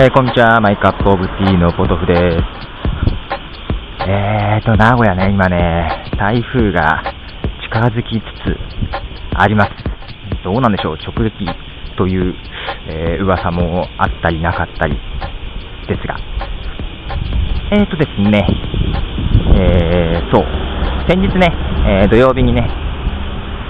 [0.00, 2.38] えー、こんにちは、マイカップオブティーのポトフです。
[4.06, 7.02] えーと、名古屋ね、今ね、台風が
[7.66, 8.56] 近づきつつ
[9.34, 9.72] あります。
[10.44, 11.44] どうなんでしょう、直撃
[11.96, 12.32] という、
[12.86, 14.94] えー、噂もあったりなかったり
[15.88, 16.14] ですが。
[17.72, 18.46] えーとですね、
[19.56, 20.46] えー、そう、
[21.08, 21.48] 先日ね、
[21.88, 22.70] えー、土曜日にね、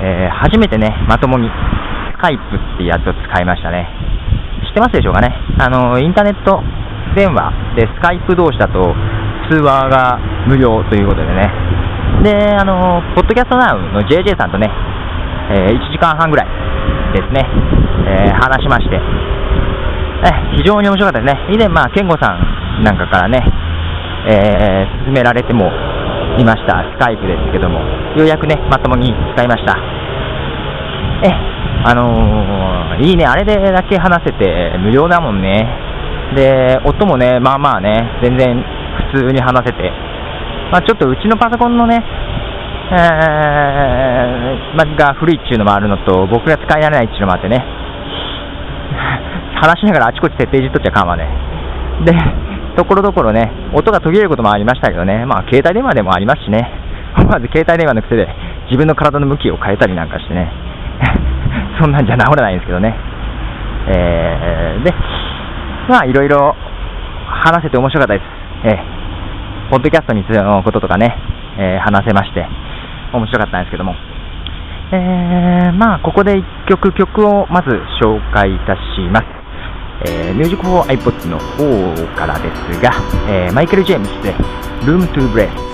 [0.02, 1.48] えー、初めてね、まともに
[2.12, 4.17] スカイプってやつを使いましたね。
[4.68, 5.32] 知ってますでしょうかね。
[5.58, 6.60] あの、インターネット
[7.16, 8.94] 電話でスカイプ同士だと
[9.50, 11.48] 通話が無料ということでね。
[12.22, 14.68] で、あの、ポッドキャストナウの JJ さんとね、
[15.50, 16.46] えー、1時間半ぐらい
[17.16, 17.48] ですね、
[18.06, 21.54] えー、話しまして、え非常に面白かったですね。
[21.54, 23.40] 以前、まあ、健吾さんなんかからね、
[24.28, 25.70] えー、勧められても
[26.38, 27.80] いました、スカイプですけども、
[28.18, 29.78] ようやくね、まともに使いました。
[31.24, 31.47] え、
[31.84, 35.66] あのー、いいね、あれでだけ話せて無料だもんね。
[36.34, 38.62] で、音もね、まあまあね、全然
[39.12, 39.90] 普通に話せて、
[40.72, 42.04] まあ、ちょっとうちのパソコンのね、
[42.90, 47.64] えー、まが古いっていうのもあるのと、僕が使い慣れないっていうのもあってね、
[49.60, 51.26] 話しながらあちこち設定いじっとっちゃかんわね。
[52.04, 52.12] で、
[52.76, 56.70] ところどころね、音が途切れることもありましたけどね、まあ、携帯電話でもありますしね、
[57.28, 58.28] まず携帯電話の癖で
[58.66, 60.52] 自分の体の向きを変えたりなんかしてね、
[61.78, 62.94] そんなんじゃ治らないんですけどね。
[63.88, 64.92] えー、で、
[65.88, 66.54] まあ、いろいろ
[67.44, 68.24] 話せて面白かったです。
[68.64, 71.16] えー、ポッドキャストについてのこととかね、
[71.58, 72.46] えー、話せまして、
[73.12, 73.94] 面白かったんですけども。
[74.90, 77.68] えー、まあ、ここで1曲、曲をまず
[78.02, 78.80] 紹介いたし
[79.12, 79.26] ます。
[80.06, 82.90] えー、ミュージックフォー iPods の方からですが、
[83.28, 84.32] えー、マイケル・ジェームスで
[84.84, 85.67] Room to Breath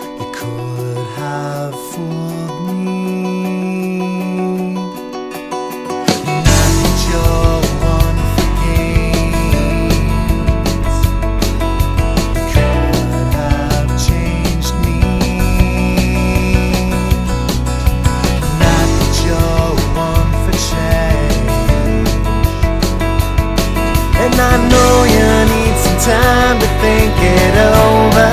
[26.05, 28.33] time to think it over.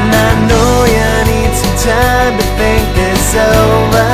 [0.00, 4.08] And I know you need some time to think this over.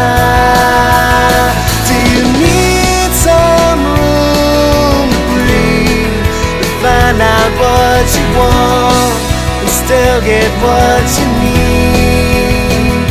[1.86, 6.26] Do you need some room to breathe?
[6.66, 9.14] To find out what you want
[9.62, 13.06] and still get what you need.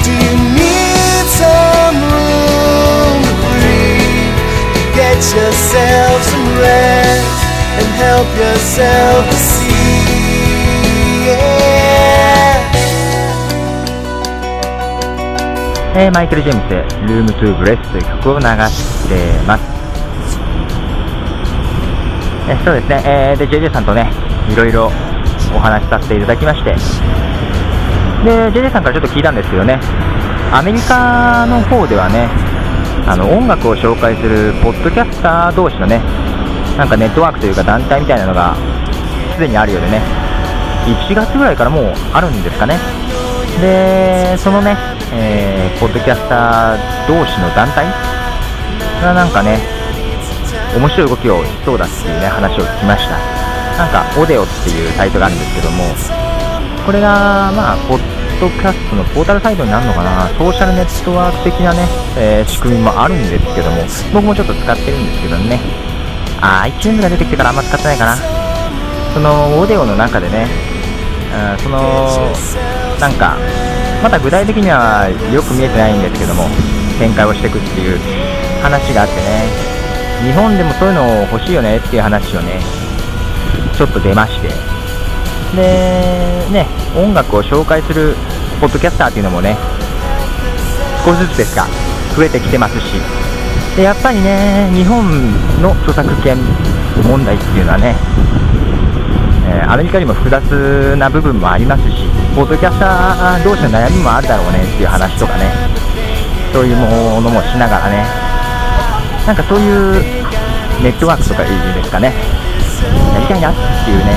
[0.00, 4.32] Do you need some room to breathe?
[4.76, 6.99] To get yourself some rest.
[15.96, 16.76] えー、マイケル・ジェームスで
[17.12, 19.14] 「ルーム・トゥ・ブレス」という曲を流して
[19.46, 19.62] ます。
[22.48, 24.10] えそうですね、えー、で JJ さんとね、
[24.48, 24.90] いろいろ
[25.54, 26.74] お話しさせていただきまして、
[28.24, 29.78] で JJ さんからちょっと聞いたんですけどね、
[30.52, 32.28] アメリカの方ではね、
[33.06, 36.00] あの音楽を紹介するポッドキャスター同士のね、
[36.76, 38.56] なんかネットワークというか団体みたいなのが
[39.34, 40.02] すでにあるようでね、
[40.86, 42.78] 1月ぐらいからもうあるんですかね。
[43.60, 44.76] で、そのね、
[45.12, 47.86] えー、ポッドキャスター同士の団体
[49.02, 49.58] がなんかね、
[50.76, 53.18] 面白い動きをしそうだっていうね、話を聞きました。
[53.76, 55.84] なんか、オデオっていうサイトがあるんですけども、
[56.84, 57.98] これが、まあ、ポッ
[58.40, 63.82] ドキャストのポータルサイトになるのかな、ソーシャルネットワーク的なね、えー、仕組みもあるんですけども、
[64.12, 65.60] 僕もちょっと使ってるんですけどね、
[66.40, 68.16] あ、iTunes が出てきてからあんま使ってないかな。
[69.14, 70.46] その、オーデオの中でね、
[71.32, 72.32] うん、その、
[72.98, 73.36] なんか、
[74.02, 76.48] まだ具体的にはよく見えてないんですけども、
[76.98, 77.98] 展開をしていくっていう
[78.62, 79.70] 話があってね、
[80.22, 82.60] 日本でもそういうの欲しいよねっていう話をね、
[83.76, 84.48] ちょっと出まして、
[85.56, 88.14] で、ね、音楽を紹介する
[88.60, 89.56] ポッドキャスターっていうのもね、
[91.04, 91.66] 少しずつですが、
[92.16, 93.00] 増えてきてますし、
[93.76, 95.06] でやっぱりね、日本
[95.62, 96.36] の著作権
[97.06, 97.94] 問題っていうのはね、
[99.46, 105.52] えー、アメリカにも複雑な部分もありますし、ポッドキャスター同士の悩みもあるだろうねっていう話とかね、
[106.52, 108.04] そういうものもしながらね、
[109.26, 110.02] なんかそういう
[110.82, 112.12] ネットワークとかいいですかね、
[113.14, 114.16] やりたいなっていうね、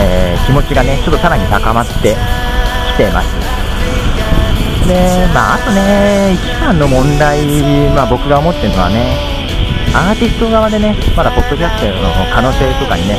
[0.00, 3.53] えー、気持ちがね、ちょっとさらに高まってきてます。
[4.86, 9.16] で、まあ、あとね、一番の問題、まあ、僕が思ってるのはね、
[9.94, 11.92] アーティスト側でね、まだポッドキャストの
[12.34, 13.18] 可能性とかにね、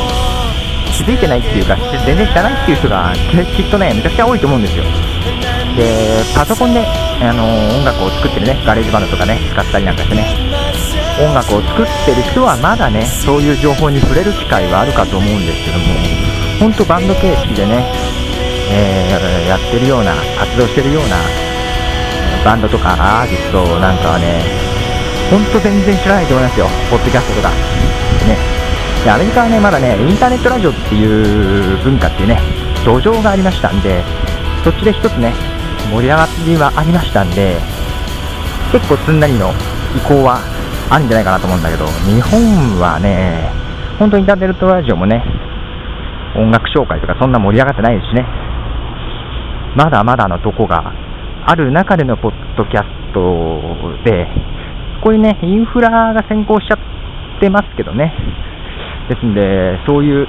[0.86, 3.14] 気づいてないっていうか、全然知らないっていう人が
[3.56, 4.84] きっとね、めちゃくちゃ多いと思うんですよ。
[5.76, 6.86] で、パソコンで、
[7.22, 10.56] あの音楽を作ってるね、 GarageBand とかね、使ったりなんかしてね。
[11.18, 15.86] 音楽を作ってる人はまだねそういう情報に触れる機会はあるかと思うんですけども
[16.60, 17.90] 本当バンド形式でね、
[18.70, 21.44] えー、やってるような活動してるような
[22.45, 24.45] バンドとかアーティストなんかはね
[25.31, 26.68] 本当全然知らないと思いますよ。
[26.92, 27.50] ポッドキャストとか。
[28.30, 28.38] ね。
[29.03, 32.39] でアメリカはねまだねインターネットラジオっていう文化っていうね
[32.86, 34.03] 土壌がありましたんで
[34.63, 35.33] そっちで一つね
[35.92, 37.57] 盛り上がりはありましたんで
[38.71, 39.51] 結構すんなりの
[39.95, 40.38] 意向は
[40.89, 43.50] あるんじゃないかなと思うんだけど、日本はね、
[43.97, 45.24] 本当にインターネットラジオもね、
[46.36, 48.25] 音楽紹介とかそんな盛り上がってないですしね、
[49.75, 50.94] まだまだのとこが
[51.47, 53.21] ある中でのポッドキャスト
[54.03, 54.27] で、
[55.03, 58.13] こういうね、インフラが先行しちゃってますけどね、
[59.09, 60.27] ですんで、そういう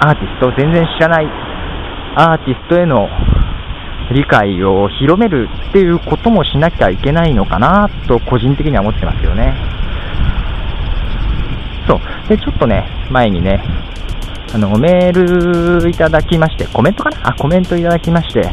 [0.00, 1.26] アーティスト、全然知らない
[2.16, 3.08] アーティストへの
[4.12, 9.54] 理解を広めるっていうこともしなきゃいけないのかなと個人的には思ってますけどね。
[11.86, 12.28] そう。
[12.28, 13.62] で、ちょっとね、前にね、
[14.54, 17.30] あの、メールいただきまして、コメントかな？
[17.30, 18.52] あ、コメントいただきまして、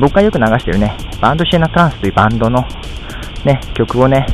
[0.00, 2.64] 僕がよく流してるね、バンドシエナトランスというバンドの
[3.44, 4.24] ね、曲をね、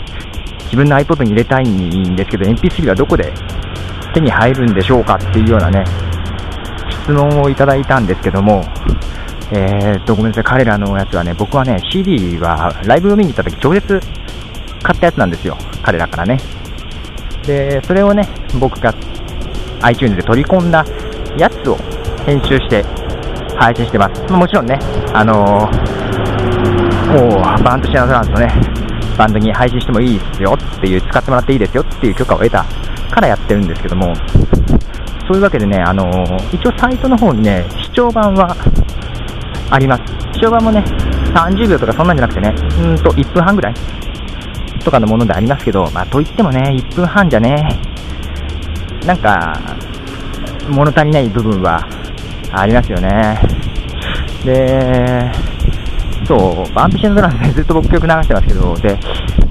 [0.66, 3.32] 自分の iPod に入れたいんですけど、MP3 はどこで
[4.14, 5.82] 手に入るんでしょうかっていうようなね、
[7.02, 8.62] 質問をいただいたんですけども、
[9.50, 14.00] えー、っと、ごめんなさい、彼らのやつはね、僕はね、CD はライブを見に行った時、直接
[14.84, 16.38] 買ったやつなんですよ、彼らからね。
[17.44, 18.28] で、それをね、
[18.60, 18.94] 僕が
[19.80, 20.84] iTunes で取り込んだ
[21.36, 21.76] やつを
[22.24, 22.84] 編集して
[23.58, 24.32] 配信してます。
[24.32, 24.78] もちろんね、
[25.12, 28.52] あのー、もうバンドシアナトランスのね、
[29.18, 32.64] バンドに配信してもいいですよっていう、使ってもらっていいですよっていう許可を得た
[33.10, 34.14] からやってるんですけども、
[35.26, 38.56] そういうわけでね、あのー、一応サイトの方にね、視聴版は
[39.70, 40.02] あります。
[40.34, 40.84] 視聴版もね、
[41.34, 43.74] 30秒とかそんなんじゃなくてね、うんと1分半ぐらい
[44.84, 47.80] とかのものでありますけど、まあ、といってもね、1分半じゃね、
[49.04, 49.52] なんか、
[50.68, 51.80] 物足りない部分は
[52.52, 53.40] ありますよね。
[54.44, 55.30] で、
[56.24, 58.98] そう、バンピシャンドラムでずっと僕曲流してますけど、で、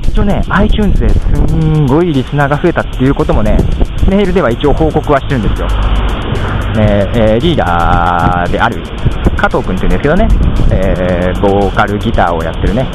[0.04, 3.58] 一応ね、iTunes ですんごいリスナーが増えたっていうこともね、
[4.10, 5.68] メールでは一応報告はしてるんですよ。
[6.78, 8.84] ねえー、リーダーである
[9.36, 10.28] 加藤君っていうんですけどね、
[10.72, 12.90] えー、ボーカルギターをやってるね、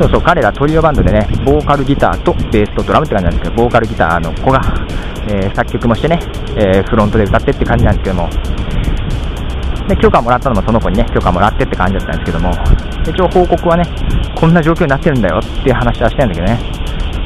[0.00, 4.60] そうそう、彼らトリオバンドでね、ボーカルギターとベースとドラムって感じなんですけど、ボーカルギターの子が、
[5.28, 6.20] えー、作曲もしてね、
[6.56, 8.28] えー、フロントで歌ってって感じなんですけども、
[9.88, 12.52] で許可もらったのもその子にね、許可もらってって感じだったんですけども、
[13.08, 13.84] 一応報告はね、
[14.36, 16.58] こんな状況になってるんだよっていう話はしてるんだけどね、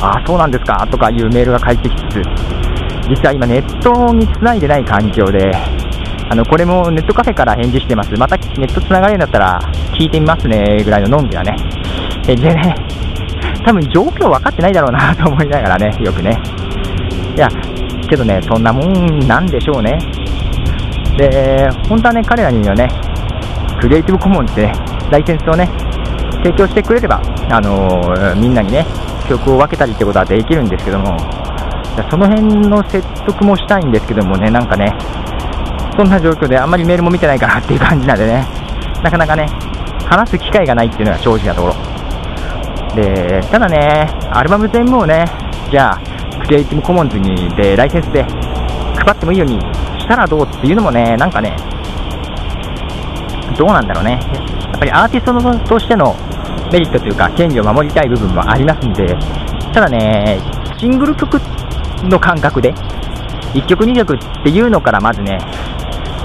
[0.00, 2.22] ああ、そうなんですかとかいうメールが返ってきつつ、
[3.08, 5.50] 実は今ネットにつないでない環境で、
[6.30, 9.60] あのこれもネットカフェから返事してます、またネットつながるんだったら
[9.92, 11.56] 聞いてみますねぐらいののんきなね、
[12.26, 12.74] 返事でね、
[13.64, 16.38] 多分状況分かってないだろうなと思いながらね、よくね。
[17.36, 17.48] いや、
[18.08, 19.98] けどね、そんなもんなんでしょうね。
[21.16, 22.88] で、本当はね、彼らにはね、
[23.80, 24.72] クリエイティブコモンズで、ね、
[25.10, 25.68] ライセンスをね、
[26.42, 27.20] 提供してくれれば、
[27.50, 28.86] あのー、みんなにね、
[29.28, 31.16] 曲を分けたりってことはできるんですけども、
[32.10, 34.96] その辺の説得もしたいんですけどもね、なんかね、
[35.96, 38.46] そんな状況であんまりメールも見てないかなっていう感じなんでね、
[39.02, 39.46] なかなかね、
[40.06, 41.91] 話す機会がないっていうのが正直なところ。
[42.94, 45.24] で、ただね、アルバム全部をね、
[45.70, 46.00] じゃあ、
[46.40, 49.58] クリエイティブコモンズにでライセンスで配ってもいいように
[49.98, 51.56] したらどうっていうのもね、なんかね、
[53.56, 54.12] どうなんだろうね。
[54.12, 56.16] やっぱりアーティストとしての
[56.72, 59.16] メリットというか、権利を守りたい部分もありますんで、
[59.72, 60.38] ただね、
[60.78, 61.40] シングル曲
[62.04, 62.72] の感覚で、
[63.54, 65.38] 1曲2曲っていうのからまずね、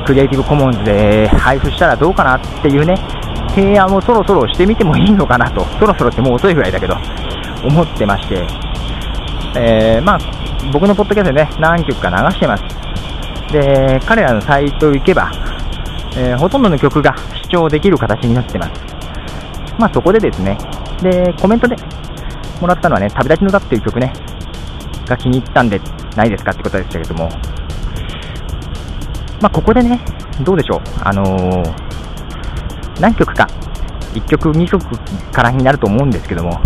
[0.05, 2.95] クリエイティブコモンズで配布したらどうかなっていうね、
[3.57, 6.95] 提案をそろそろしてみてもいいのかなと、そろそろってもう遅いぐらいだけど、
[7.63, 8.45] 思ってまして、
[9.55, 10.19] えー、まあ、
[10.71, 12.63] 僕のポッドキャストでね、何曲か流してます。
[13.51, 15.31] で、彼らのサイト行けば、
[16.15, 18.71] えー、ほとんどの曲が視聴できる形になってます。
[19.79, 20.55] まあ、そこでですね、
[21.01, 21.75] で、コメントで
[22.61, 24.13] もらったのはね、旅立ちの歌っていう曲ね、
[25.07, 25.81] が気に入ったんで
[26.15, 27.27] ないですかってことでしたけども、
[29.41, 29.99] まあ、ここでね、
[30.43, 31.86] どうでしょう、あのー、
[32.99, 33.47] 何曲か、
[34.13, 34.83] 1曲、2曲
[35.31, 36.59] からになると思うんですけども、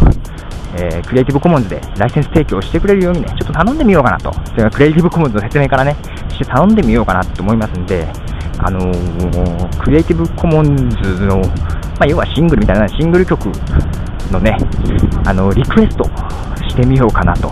[0.75, 5.95] えー、クリエイティブコモンズでライセンス提供してくれるようにね、ちょっと頼んでみようかなと、それクリエイティブコモンズの説明からね、
[6.29, 8.07] して頼んでみようかなと思いますんで、
[8.59, 11.45] あのー、クリエイティブコモンズの、ま
[12.01, 13.49] あ、要はシングルみたいなシングル曲
[14.31, 14.57] のね、
[15.25, 16.05] あのリクエスト
[16.69, 17.51] してみようかなと、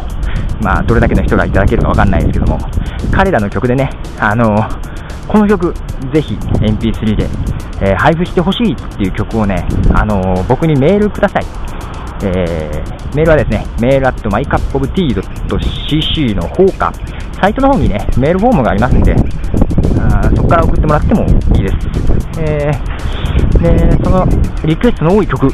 [0.62, 2.58] まあ、どれだけの人がいただけるかわかんないですけども、
[3.12, 5.72] 彼らの曲でね、あのーこの曲、
[6.12, 7.30] ぜひ MP3 で、
[7.82, 11.46] えー、配布してほしいっていう曲をね、あのー、僕にメールください。
[12.24, 16.92] えー、メールはですね、 mail at mycupoftea.cc の方か、
[17.40, 19.16] サイトの方にね、メールフォームがありますんで、
[20.00, 21.22] あそこから送ってもらっても
[21.56, 21.76] いいです。
[22.42, 24.26] えー、で、その
[24.66, 25.48] リクエストの多い曲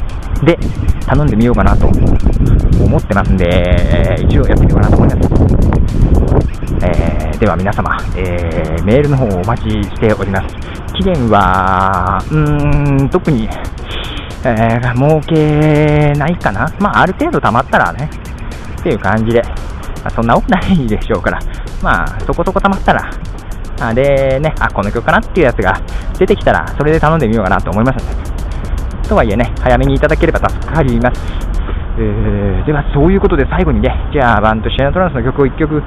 [0.46, 0.58] で
[1.06, 5.35] 頼んでみようかなと思ってますんで、一応やってみようかなと思います。
[6.82, 10.54] えー、では皆様、えー、メールの方をお待ちしております。
[10.94, 13.48] 期限は、うーん、特に、
[14.44, 16.68] えー、儲けないかな。
[16.80, 18.10] まあ、ある程度貯まったらね、
[18.80, 21.38] っていう感じで、まあ、そんな多くないでしょうから、
[21.82, 23.10] まあ、そこそこ貯まったら、
[23.80, 25.74] あでね、あ、この曲かなっていうやつが
[26.18, 31.20] 出てきたら、それで頼んでみようかなと思いますとはいえね、早めにいただければ助かります。
[31.98, 35.82] えー、では、そういうことで最後にね、じゃあ、バンドシェアトランスの曲を1曲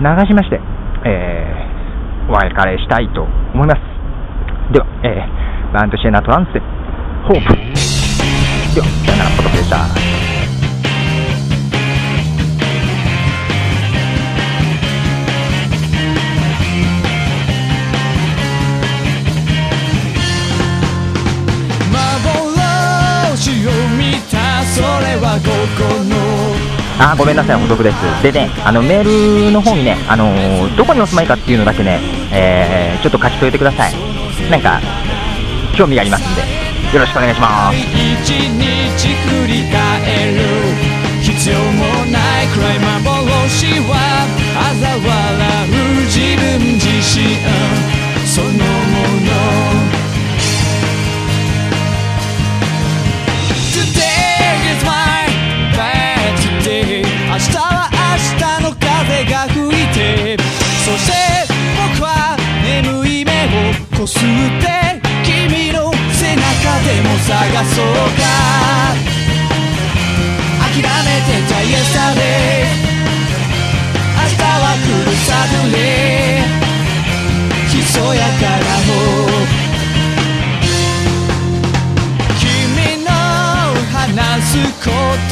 [0.00, 0.60] 流しまして、
[1.04, 3.80] えー、お別れしたいと思います。
[4.72, 6.58] では、えー、バンドシェナトランス、
[7.28, 8.01] ホープ。
[27.04, 28.22] あごめんなさい、補足です。
[28.22, 32.00] でね、あのメールの方にね、あのー、どこにお住まいかっていうのだけね、
[32.32, 34.22] えー、ちょっと書き添えてください。
[34.50, 34.80] なんか
[35.74, 36.42] 興味がありますんで
[36.92, 40.40] よろしくお願いします一日繰り返る
[41.22, 47.40] 必要もない暗い幻は嘲笑う自分自身
[48.26, 48.54] そのも
[49.24, 49.81] の
[58.12, 58.20] 明日
[58.62, 60.36] の風が吹いて
[60.84, 61.12] そして
[61.96, 64.20] 僕は眠い目をこすっ
[64.60, 66.44] て君の背中
[66.84, 67.84] でも探そう
[68.20, 68.22] か。
[70.72, 72.64] 諦めてた Yesterday
[74.16, 75.78] 明日は来る s a t
[76.08, 76.11] u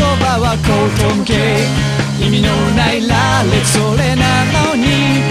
[0.01, 1.35] 葉はコート向け
[2.25, 5.30] 意味のない羅列それなのに。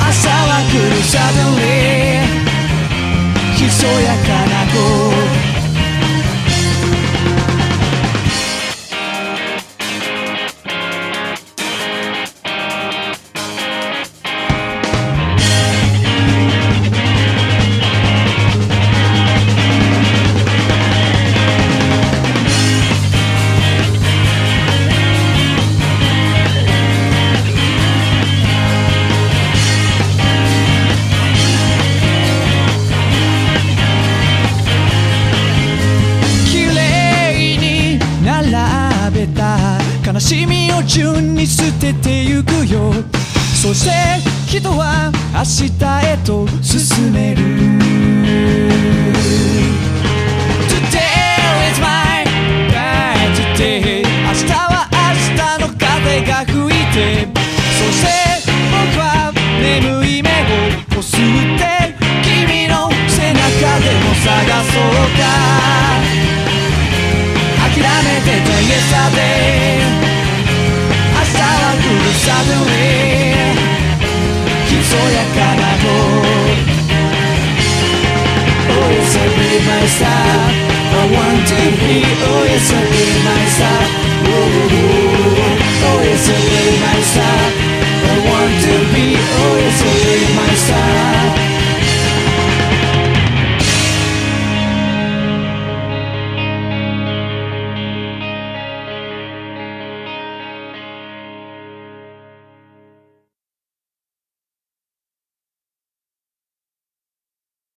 [0.00, 2.24] 朝は来る Suddenly
[3.56, 5.03] ひそやかな声。
[45.44, 45.66] 明日
[46.06, 47.33] へと進める。
[81.90, 84.03] y hoy es el mismo